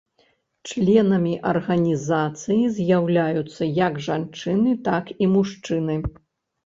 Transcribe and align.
Членамі 0.69 1.33
арганізацыі 1.51 2.57
з'яўляюцца 2.77 3.63
як 3.85 4.03
жанчыны, 4.09 4.71
так 4.89 5.05
і 5.23 5.33
мужчыны. 5.39 6.03